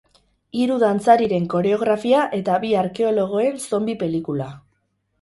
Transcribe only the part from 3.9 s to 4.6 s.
pelikula.